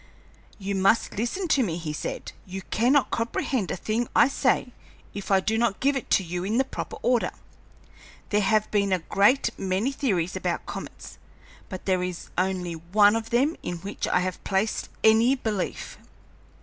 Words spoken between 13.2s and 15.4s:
them in which I have placed any